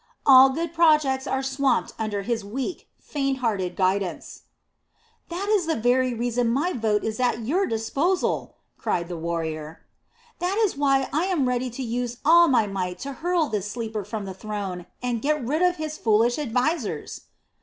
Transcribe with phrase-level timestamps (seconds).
[0.25, 4.41] All good projects are swamped under his weak, fainthearted guidance."
[5.29, 9.85] "That is the very reason my vote is at your disposal," cried the warrior.
[10.39, 14.03] "That is why I am ready to use all my might to hurl this sleeper
[14.03, 17.21] from the throne and get rid of his foolish advisers."